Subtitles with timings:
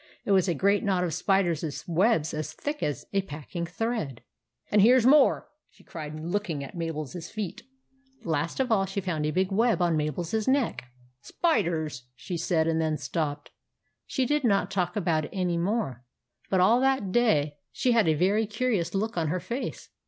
[0.25, 4.21] It was a great knot of spiders' webs as thick as a packing thread."
[4.71, 7.61] And here 's more!" she cried, looking at Mabel's feet.
[8.23, 10.85] Last of all she found a big web on Mabel's neck."
[11.31, 13.51] Spiders," she said, and then stopped.
[14.07, 16.03] She did not talk about it any more;
[16.49, 19.89] but all that day she had a very curious look on her face.